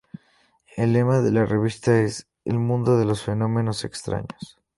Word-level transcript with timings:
El 0.77 0.93
lema 0.93 1.19
de 1.21 1.29
la 1.31 1.45
revista 1.45 1.95
es 1.99 2.27
"El 2.43 2.57
mundo 2.57 2.97
de 2.97 3.05
los 3.05 3.21
fenómenos 3.21 3.85
extraños". 3.85 4.57